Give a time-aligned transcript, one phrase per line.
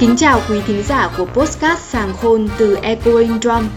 [0.00, 3.68] Kính chào quý thính giả của Postcard Sàng Khôn từ Echoing Drum.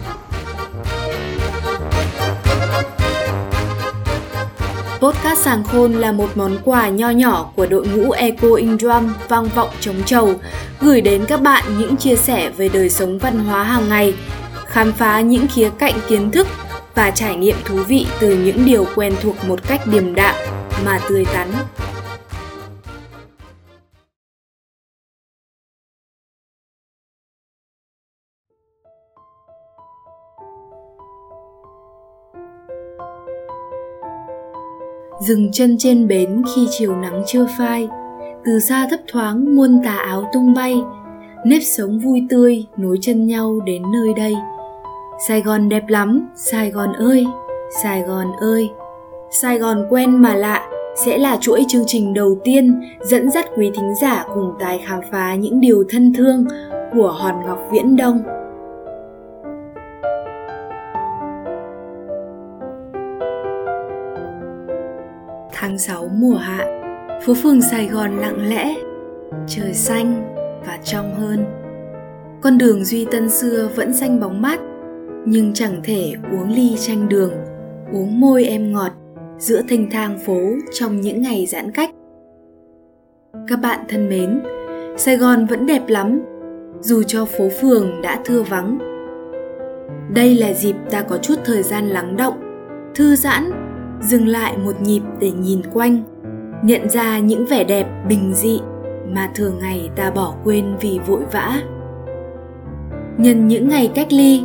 [4.99, 9.45] Podcast Sàng Khôn là một món quà nho nhỏ của đội ngũ Echoing Drum vang
[9.55, 10.33] vọng chống trầu,
[10.81, 14.13] gửi đến các bạn những chia sẻ về đời sống văn hóa hàng ngày,
[14.65, 16.47] khám phá những khía cạnh kiến thức
[16.95, 20.35] và trải nghiệm thú vị từ những điều quen thuộc một cách điềm đạm
[20.85, 21.47] mà tươi tắn.
[35.27, 37.87] Dừng chân trên bến khi chiều nắng chưa phai.
[38.45, 40.81] Từ xa thấp thoáng muôn tà áo tung bay,
[41.45, 44.33] nếp sống vui tươi nối chân nhau đến nơi đây.
[45.27, 47.25] Sài gòn đẹp lắm, sài gòn ơi,
[47.83, 48.69] sài gòn ơi.
[49.41, 50.69] Sài gòn quen mà lạ,
[51.05, 54.99] sẽ là chuỗi chương trình đầu tiên dẫn dắt quý thính giả cùng tài khám
[55.11, 56.45] phá những điều thân thương
[56.93, 58.23] của hòn ngọc viễn đông.
[65.63, 66.65] Tháng 6 mùa hạ,
[67.25, 68.75] phố phường Sài Gòn lặng lẽ,
[69.47, 71.45] trời xanh và trong hơn.
[72.41, 74.59] Con đường duy tân xưa vẫn xanh bóng mát,
[75.25, 77.31] nhưng chẳng thể uống ly chanh đường,
[77.93, 78.91] uống môi em ngọt
[79.37, 80.39] giữa thênh thang phố
[80.73, 81.89] trong những ngày giãn cách.
[83.47, 84.41] Các bạn thân mến,
[84.97, 86.21] sài gòn vẫn đẹp lắm,
[86.81, 88.77] dù cho phố phường đã thưa vắng.
[90.13, 92.35] Đây là dịp ta có chút thời gian lắng động,
[92.95, 93.62] thư giãn
[94.03, 96.03] dừng lại một nhịp để nhìn quanh,
[96.63, 98.59] nhận ra những vẻ đẹp bình dị
[99.09, 101.61] mà thường ngày ta bỏ quên vì vội vã.
[103.17, 104.43] Nhân những ngày cách ly,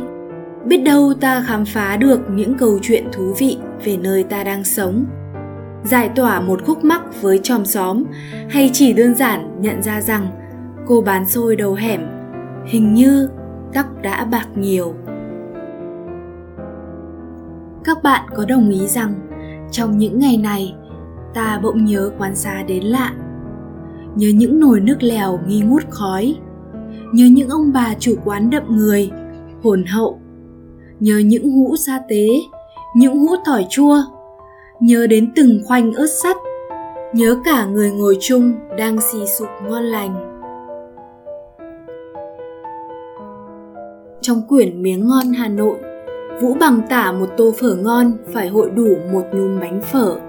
[0.65, 4.63] biết đâu ta khám phá được những câu chuyện thú vị về nơi ta đang
[4.63, 5.05] sống,
[5.83, 8.03] giải tỏa một khúc mắc với chòm xóm,
[8.49, 10.27] hay chỉ đơn giản nhận ra rằng
[10.87, 12.01] cô bán xôi đầu hẻm,
[12.65, 13.29] hình như
[13.73, 14.93] tóc đã bạc nhiều.
[17.83, 19.13] Các bạn có đồng ý rằng
[19.71, 20.75] trong những ngày này,
[21.33, 23.13] ta bỗng nhớ quán xá đến lạ.
[24.15, 26.35] Nhớ những nồi nước lèo nghi ngút khói.
[27.13, 29.11] Nhớ những ông bà chủ quán đậm người,
[29.63, 30.19] hồn hậu.
[30.99, 32.27] Nhớ những hũ sa tế,
[32.95, 34.03] những hũ tỏi chua.
[34.79, 36.37] Nhớ đến từng khoanh ớt sắt.
[37.13, 40.25] Nhớ cả người ngồi chung đang xì sụp ngon lành.
[44.21, 45.77] Trong quyển miếng ngon hà nội
[46.41, 50.19] Vũ bằng tả một tô phở ngon phải hội đủ một nhúm bánh phở,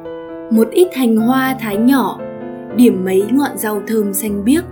[0.50, 2.20] một ít hành hoa thái nhỏ,
[2.76, 4.64] điểm mấy ngọn rau thơm xanh biếc,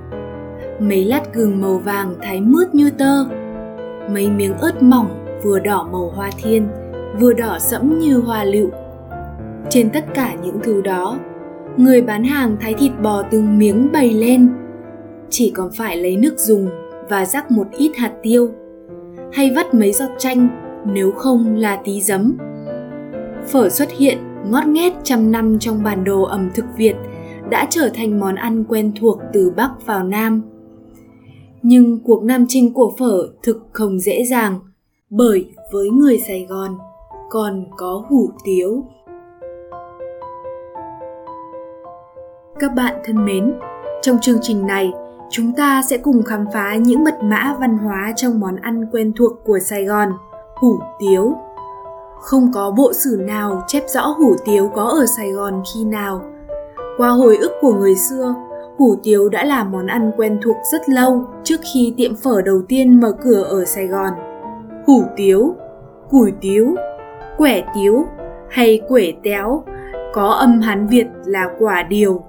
[0.78, 3.24] mấy lát gừng màu vàng thái mướt như tơ,
[4.10, 5.08] mấy miếng ớt mỏng
[5.42, 6.68] vừa đỏ màu hoa thiên,
[7.20, 8.68] vừa đỏ sẫm như hoa lựu.
[9.70, 11.18] Trên tất cả những thứ đó,
[11.76, 14.48] người bán hàng thái thịt bò từng miếng bày lên,
[15.30, 16.68] chỉ còn phải lấy nước dùng
[17.08, 18.50] và rắc một ít hạt tiêu
[19.32, 22.36] hay vắt mấy giọt chanh nếu không là tí giấm.
[23.46, 24.18] Phở xuất hiện
[24.50, 26.96] ngót nghét trăm năm trong bản đồ ẩm thực Việt
[27.50, 30.42] đã trở thành món ăn quen thuộc từ Bắc vào Nam.
[31.62, 34.58] Nhưng cuộc nam chinh của phở thực không dễ dàng,
[35.10, 36.78] bởi với người Sài Gòn
[37.30, 38.84] còn có hủ tiếu.
[42.58, 43.54] Các bạn thân mến,
[44.02, 44.92] trong chương trình này,
[45.30, 49.12] chúng ta sẽ cùng khám phá những mật mã văn hóa trong món ăn quen
[49.16, 50.08] thuộc của Sài Gòn–
[50.60, 51.36] hủ tiếu.
[52.20, 56.22] Không có bộ sử nào chép rõ hủ tiếu có ở sài gòn khi nào.
[56.96, 58.34] Qua hồi ức của người xưa,
[58.78, 62.62] hủ tiếu đã là món ăn quen thuộc rất lâu trước khi tiệm phở đầu
[62.68, 64.12] tiên mở cửa ở sài gòn.
[64.86, 65.54] Hủ tiếu,
[66.10, 66.74] củi tiếu,
[67.36, 68.06] quẻ tiếu
[68.50, 69.64] hay quể téo
[70.12, 72.24] có âm hán việt là quả điều,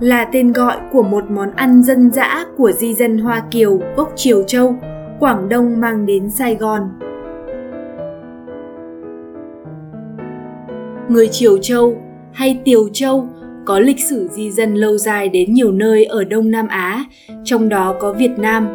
[0.00, 4.12] là tên gọi của một món ăn dân dã của di dân hoa kiều gốc
[4.16, 4.74] triều châu,
[5.20, 6.90] quảng đông mang đến sài gòn.
[11.10, 11.96] Người Triều Châu
[12.32, 13.28] hay Tiều Châu
[13.64, 17.04] có lịch sử di dân lâu dài đến nhiều nơi ở Đông Nam Á,
[17.44, 18.68] trong đó có Việt Nam.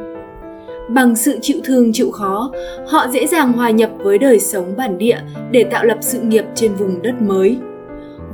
[0.90, 2.52] Bằng sự chịu thương chịu khó,
[2.88, 5.18] họ dễ dàng hòa nhập với đời sống bản địa
[5.52, 7.58] để tạo lập sự nghiệp trên vùng đất mới.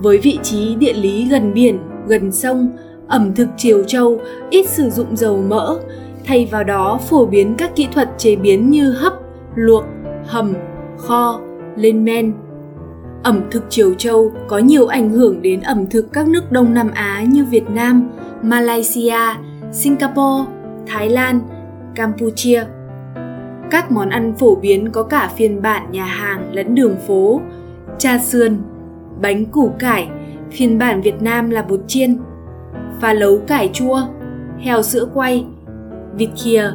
[0.01, 2.69] Với vị trí địa lý gần biển, gần sông,
[3.07, 5.79] ẩm thực Triều Châu ít sử dụng dầu mỡ,
[6.25, 9.13] thay vào đó phổ biến các kỹ thuật chế biến như hấp,
[9.55, 9.85] luộc,
[10.25, 10.53] hầm,
[10.97, 11.39] kho,
[11.75, 12.33] lên men,
[13.23, 16.91] Ẩm thực Triều Châu có nhiều ảnh hưởng đến ẩm thực các nước Đông Nam
[16.93, 18.09] Á như Việt Nam,
[18.41, 19.19] Malaysia,
[19.71, 20.51] Singapore,
[20.87, 21.39] Thái Lan,
[21.95, 22.63] Campuchia.
[23.71, 27.41] Các món ăn phổ biến có cả phiên bản nhà hàng lẫn đường phố,
[27.97, 28.57] cha sườn,
[29.21, 30.09] bánh củ cải,
[30.51, 32.17] phiên bản Việt Nam là bột chiên,
[33.01, 34.01] pha lấu cải chua,
[34.59, 35.45] heo sữa quay,
[36.17, 36.71] vịt khìa,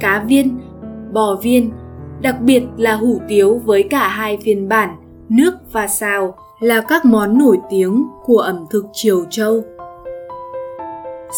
[0.00, 0.58] cá viên,
[1.12, 1.70] bò viên,
[2.22, 4.96] đặc biệt là hủ tiếu với cả hai phiên bản
[5.30, 9.62] nước và xào là các món nổi tiếng của ẩm thực Triều Châu.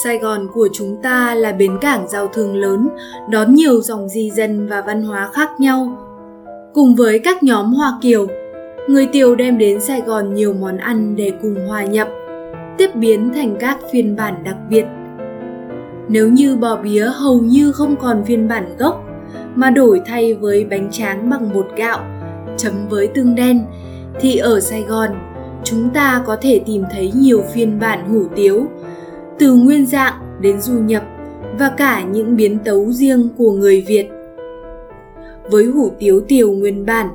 [0.05, 2.89] Sài Gòn của chúng ta là bến cảng giao thương lớn,
[3.31, 5.99] đón nhiều dòng di dân và văn hóa khác nhau.
[6.75, 8.27] Cùng với các nhóm Hoa Kiều,
[8.89, 12.09] người Tiều đem đến Sài Gòn nhiều món ăn để cùng hòa nhập,
[12.79, 14.85] tiếp biến thành các phiên bản đặc biệt.
[16.09, 19.05] Nếu như bò bía hầu như không còn phiên bản gốc,
[19.55, 21.99] mà đổi thay với bánh tráng bằng bột gạo,
[22.57, 23.65] chấm với tương đen,
[24.21, 25.11] thì ở Sài Gòn,
[25.65, 28.67] chúng ta có thể tìm thấy nhiều phiên bản hủ tiếu,
[29.39, 31.03] từ nguyên dạng đến du nhập
[31.59, 34.09] và cả những biến tấu riêng của người Việt.
[35.51, 37.09] Với hủ tiếu tiều nguyên bản,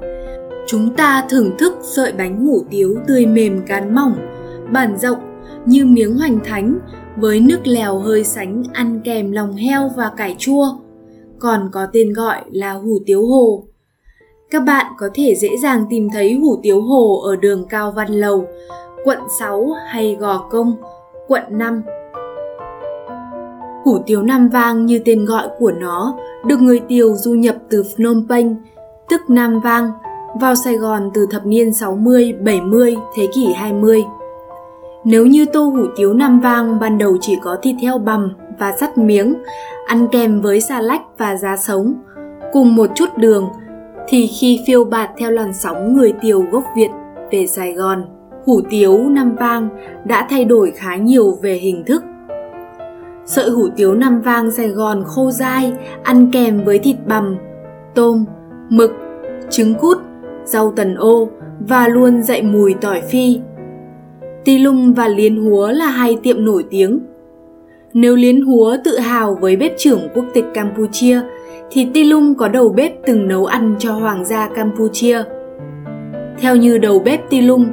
[0.67, 4.15] chúng ta thưởng thức sợi bánh hủ tiếu tươi mềm cán mỏng,
[4.71, 5.19] bản rộng
[5.65, 6.79] như miếng hoành thánh
[7.17, 10.65] với nước lèo hơi sánh ăn kèm lòng heo và cải chua,
[11.39, 13.63] còn có tên gọi là hủ tiếu hồ.
[14.51, 18.07] Các bạn có thể dễ dàng tìm thấy hủ tiếu hồ ở đường Cao Văn
[18.07, 18.47] Lầu,
[19.03, 20.75] quận 6 hay Gò Công,
[21.27, 21.83] quận 5
[23.83, 27.83] Hủ tiếu Nam Vang như tên gọi của nó được người Tiều du nhập từ
[27.83, 28.55] Phnom Penh,
[29.09, 29.91] tức Nam Vang,
[30.39, 34.03] vào Sài Gòn từ thập niên 60-70 thế kỷ 20.
[35.03, 38.71] Nếu như tô hủ tiếu Nam Vang ban đầu chỉ có thịt heo bằm và
[38.79, 39.35] sắt miếng,
[39.85, 41.93] ăn kèm với xà lách và giá sống,
[42.53, 43.49] cùng một chút đường,
[44.07, 46.89] thì khi phiêu bạt theo làn sóng người Tiều gốc Việt
[47.31, 48.05] về Sài Gòn,
[48.45, 49.69] hủ tiếu Nam Vang
[50.05, 52.03] đã thay đổi khá nhiều về hình thức
[53.27, 55.73] Sợi hủ tiếu Nam vang Sài Gòn khô dai,
[56.03, 57.37] ăn kèm với thịt bằm,
[57.95, 58.25] tôm,
[58.69, 58.91] mực,
[59.49, 59.97] trứng cút,
[60.43, 61.29] rau tần ô
[61.59, 63.39] và luôn dậy mùi tỏi phi.
[64.45, 66.99] Ti Lung và Liên Húa là hai tiệm nổi tiếng.
[67.93, 71.21] Nếu Liên Húa tự hào với bếp trưởng quốc tịch Campuchia,
[71.71, 75.23] thì Ti Lung có đầu bếp từng nấu ăn cho hoàng gia Campuchia–
[76.39, 77.67] theo như đầu bếp Ti Lung,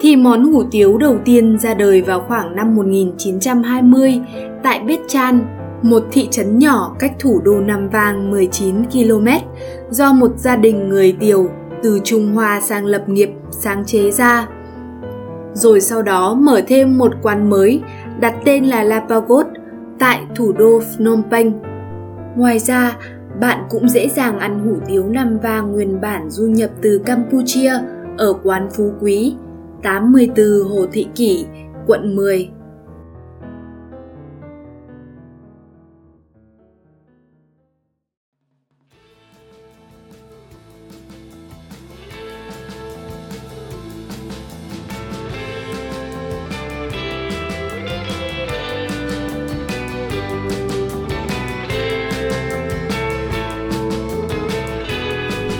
[0.00, 4.20] thì món hủ tiếu đầu tiên ra đời vào khoảng năm 1920
[4.62, 5.40] tại Bết Chan,
[5.82, 9.26] một thị trấn nhỏ cách thủ đô Nam Vang 19 km
[9.90, 11.48] do một gia đình người Tiều
[11.82, 14.48] từ Trung Hoa sang lập nghiệp sáng chế ra.
[15.52, 17.80] Rồi sau đó mở thêm một quán mới
[18.20, 19.50] đặt tên là La Pagode
[19.98, 21.52] tại thủ đô Phnom Penh.
[22.36, 22.96] Ngoài ra,
[23.40, 27.72] bạn cũng dễ dàng ăn hủ tiếu Nam vàng nguyên bản du nhập từ Campuchia–
[28.20, 29.34] ở quán Phú Quý,
[29.82, 31.44] 84 Hồ Thị Kỷ,
[31.86, 32.48] quận 10.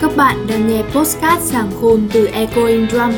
[0.01, 3.11] Các bạn đang nghe postcard sàng khôn từ Echoing Drum,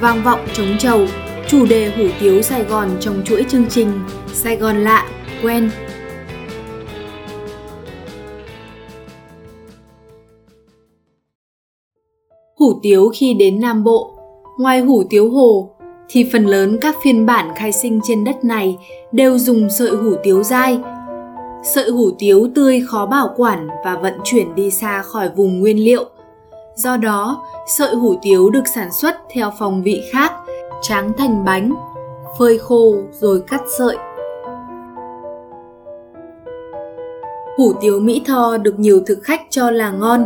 [0.00, 1.06] vang vọng chống trầu,
[1.48, 3.92] chủ đề hủ tiếu Sài Gòn trong chuỗi chương trình
[4.32, 5.08] Sài Gòn lạ,
[5.42, 5.70] quen.
[12.58, 14.18] Hủ tiếu khi đến Nam Bộ,
[14.58, 15.70] ngoài hủ tiếu hồ,
[16.08, 18.76] thì phần lớn các phiên bản khai sinh trên đất này
[19.12, 20.78] đều dùng sợi hủ tiếu dai.
[21.74, 25.84] Sợi hủ tiếu tươi khó bảo quản và vận chuyển đi xa khỏi vùng nguyên
[25.84, 26.04] liệu–
[26.78, 30.32] Do đó, sợi hủ tiếu được sản xuất theo phong vị khác,
[30.82, 31.74] tráng thành bánh,
[32.38, 33.96] phơi khô rồi cắt sợi.
[37.56, 40.24] Hủ tiếu Mỹ Tho được nhiều thực khách cho là ngon,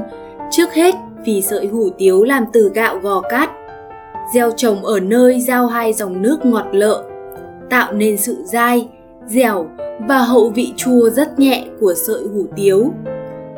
[0.50, 0.94] trước hết
[1.24, 3.50] vì sợi hủ tiếu làm từ gạo gò cát,
[4.34, 7.04] gieo trồng ở nơi giao hai dòng nước ngọt lợ,
[7.70, 8.88] tạo nên sự dai,
[9.26, 9.66] dẻo
[10.08, 12.90] và hậu vị chua rất nhẹ của sợi hủ tiếu.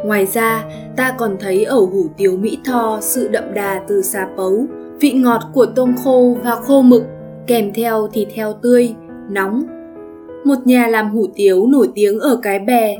[0.04, 0.64] Ngoài ra,
[0.96, 4.66] ta còn thấy ở hủ tiếu Mỹ Tho sự đậm đà từ xà pấu,
[5.00, 7.02] vị ngọt của tôm khô và khô mực,
[7.46, 8.94] kèm theo thịt heo tươi,
[9.30, 9.62] nóng.
[10.44, 12.96] Một nhà làm hủ tiếu nổi tiếng ở Cái Bè,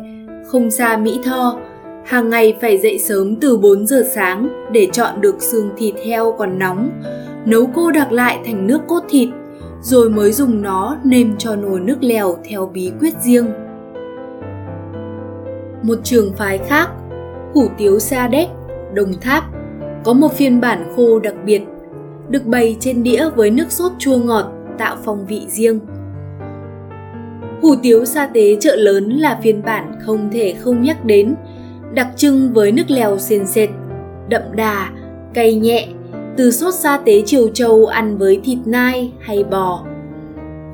[0.47, 1.59] không xa Mỹ Tho,
[2.05, 6.35] hàng ngày phải dậy sớm từ 4 giờ sáng để chọn được xương thịt heo
[6.39, 6.91] còn nóng,
[7.47, 9.29] nấu cô đặc lại thành nước cốt thịt,
[9.81, 13.47] rồi mới dùng nó nêm cho nồi nước lèo theo bí quyết riêng
[15.85, 16.89] một trường phái khác,
[17.55, 18.49] hủ tiếu Sa Đéc,
[18.95, 19.45] Đồng Tháp,
[20.05, 21.63] có một phiên bản khô đặc biệt,
[22.29, 25.81] được bày trên đĩa với nước sốt chua ngọt tạo phong vị riêng.
[27.63, 31.35] Hủ tiếu sa tế chợ lớn là phiên bản không thể không nhắc đến,
[31.95, 33.69] đặc trưng với nước lèo sền sệt,
[34.29, 34.91] đậm đà,
[35.35, 35.89] cay nhẹ,
[36.37, 39.85] từ sốt sa tế Triều Châu ăn với thịt nai hay bò.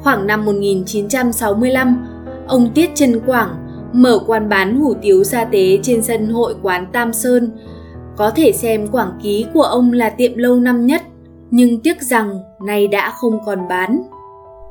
[0.02, 2.06] Khoảng năm 1965,
[2.46, 6.86] ông Tiết Trân Quảng mở quán bán hủ tiếu sa tế trên sân hội quán
[6.92, 7.50] Tam Sơn.
[8.16, 11.02] Có thể xem quảng ký của ông là tiệm lâu năm nhất,
[11.50, 14.02] nhưng tiếc rằng nay đã không còn bán.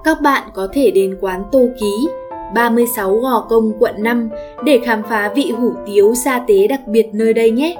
[0.03, 2.07] Các bạn có thể đến quán Tô Ký,
[2.55, 4.29] 36 Gò Công, quận 5
[4.65, 7.77] để khám phá vị hủ tiếu sa tế đặc biệt nơi đây nhé.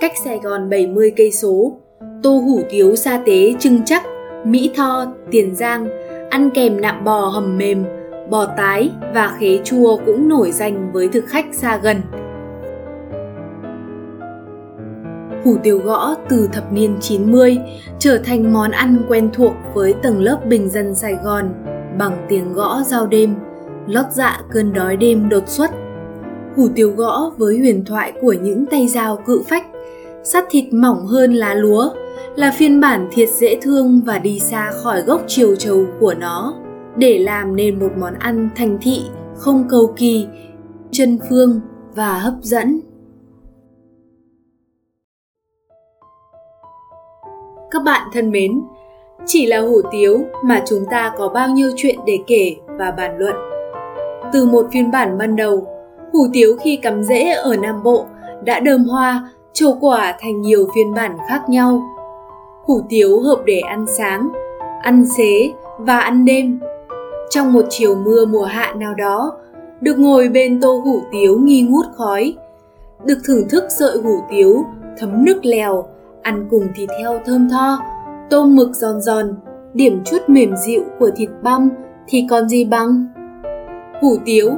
[0.00, 1.72] Cách Sài Gòn 70 cây số,
[2.22, 4.02] tô hủ tiếu sa tế trưng chắc,
[4.44, 5.88] Mỹ Tho, Tiền Giang,
[6.30, 7.84] ăn kèm nạm bò hầm mềm,
[8.30, 12.00] bò tái và khế chua cũng nổi danh với thực khách xa gần.
[15.44, 17.58] Hủ tiếu gõ từ thập niên 90
[17.98, 21.52] trở thành món ăn quen thuộc với tầng lớp bình dân Sài Gòn
[21.98, 23.34] bằng tiếng gõ giao đêm,
[23.86, 25.70] lót dạ cơn đói đêm đột xuất.
[26.56, 29.66] Hủ tiếu gõ với huyền thoại của những tay dao cự phách,
[30.24, 31.90] sắt thịt mỏng hơn lá lúa,
[32.36, 36.54] là phiên bản thiệt dễ thương và đi xa khỏi gốc chiều trầu của nó
[36.98, 39.02] để làm nên một món ăn thành thị
[39.36, 40.26] không cầu kỳ,
[40.90, 41.60] chân phương
[41.94, 42.80] và hấp dẫn.
[47.70, 48.60] Các bạn thân mến,
[49.26, 53.18] chỉ là hủ tiếu mà chúng ta có bao nhiêu chuyện để kể và bàn
[53.18, 53.34] luận.
[54.32, 55.66] Từ một phiên bản ban đầu,
[56.12, 58.06] hủ tiếu khi cắm rễ ở Nam Bộ
[58.44, 61.82] đã đơm hoa, trổ quả thành nhiều phiên bản khác nhau.
[62.64, 64.28] Hủ tiếu hợp để ăn sáng,
[64.82, 66.60] ăn xế và ăn đêm.
[67.30, 69.32] Trong một chiều mưa mùa hạ nào đó,
[69.80, 72.36] được ngồi bên tô hủ tiếu nghi ngút khói,
[73.04, 74.64] được thưởng thức sợi hủ tiếu
[74.98, 75.84] thấm nước lèo
[76.22, 77.78] ăn cùng thịt heo thơm tho,
[78.30, 79.34] tôm mực giòn giòn,
[79.74, 81.70] điểm chút mềm dịu của thịt băm
[82.08, 83.06] thì còn gì bằng.
[84.00, 84.50] Hủ tiếu,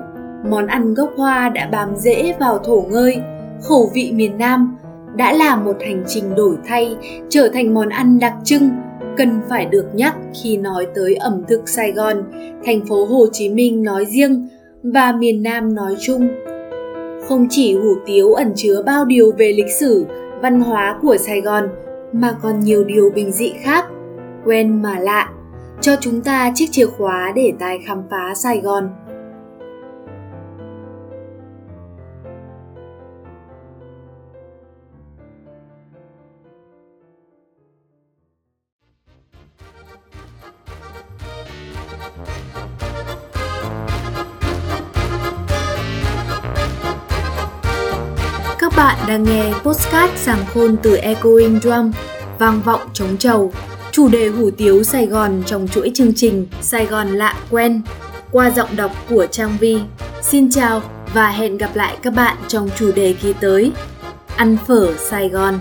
[0.50, 3.20] món ăn gốc hoa đã bám rễ vào thổ ngơi,
[3.62, 4.76] khẩu vị miền Nam
[5.14, 6.96] đã là một hành trình đổi thay
[7.28, 8.70] trở thành món ăn đặc trưng
[9.16, 12.22] cần phải được nhắc khi nói tới ẩm thực Sài Gòn,
[12.64, 14.48] thành phố Hồ Chí Minh nói riêng
[14.82, 16.28] và miền Nam nói chung.
[17.28, 20.06] Không chỉ hủ tiếu ẩn chứa bao điều về lịch sử,
[20.42, 21.68] văn hóa của Sài Gòn
[22.12, 23.84] mà còn nhiều điều bình dị khác,
[24.44, 25.30] quen mà lạ,
[25.80, 28.88] cho chúng ta chiếc chìa khóa để tài khám phá Sài Gòn.
[49.10, 51.92] Đang nghe postcard giảng khôn từ Echoing Drum,
[52.38, 53.52] vang vọng chống trầu,
[53.92, 57.82] chủ đề hủ tiếu Sài Gòn trong chuỗi chương trình Sài Gòn lạ quen
[58.30, 59.80] qua giọng đọc của Trang Vi.
[60.22, 60.82] Xin chào
[61.14, 63.72] và hẹn gặp lại các bạn trong chủ đề kỳ tới.
[64.36, 65.58] Ăn phở Sài Gòn.